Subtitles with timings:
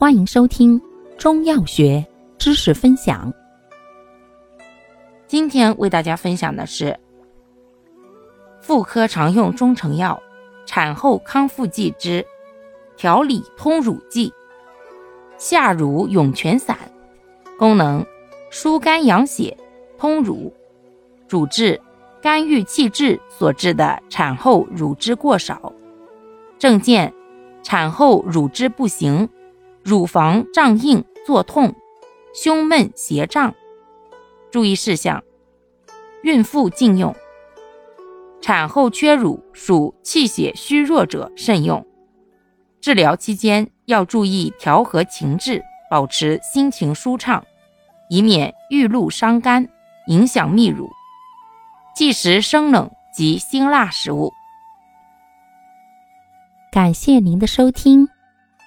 [0.00, 0.80] 欢迎收听
[1.18, 2.06] 中药学
[2.38, 3.34] 知识分享。
[5.26, 6.96] 今天为大家分享的是
[8.60, 10.22] 妇科常用中成药
[10.66, 12.24] 产后康复剂之
[12.96, 14.32] 调理通乳剂
[15.36, 16.78] 夏乳涌泉散，
[17.58, 18.06] 功能
[18.50, 19.56] 疏肝养血、
[19.98, 20.54] 通乳，
[21.26, 21.80] 主治
[22.22, 25.72] 肝郁气滞所致的产后乳汁过少。
[26.56, 27.12] 症见
[27.64, 29.28] 产后乳汁不行，
[29.88, 31.74] 乳房胀硬作痛，
[32.34, 33.54] 胸闷胁胀。
[34.50, 35.24] 注意事项：
[36.22, 37.16] 孕妇禁用。
[38.42, 41.86] 产后缺乳属气血虚弱者慎用。
[42.82, 47.42] 治疗期间要注意调和情志，保持心情舒畅，
[48.10, 49.66] 以免遇露伤肝，
[50.08, 50.90] 影响泌乳。
[51.96, 54.34] 忌食生冷及辛辣食物。
[56.70, 58.06] 感谢您的收听，